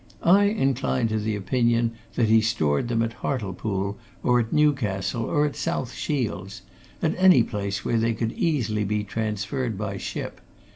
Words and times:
I 0.23 0.45
incline 0.45 1.09
to 1.09 1.19
the 1.19 1.35
opinion 1.35 1.91
that 2.15 2.27
he 2.27 2.41
stored 2.41 2.87
them 2.87 3.03
at 3.03 3.13
Hartlepool, 3.21 3.99
or 4.23 4.39
at 4.39 4.51
Newcastle, 4.51 5.25
or 5.25 5.45
at 5.45 5.55
South 5.55 5.93
Shields 5.93 6.63
at 7.03 7.13
any 7.19 7.43
place 7.43 7.85
whence 7.85 8.01
they 8.01 8.15
could 8.15 8.31
easily 8.31 8.83
be 8.83 9.03
transferred 9.03 9.77
by 9.77 9.97
ship. 9.97 10.41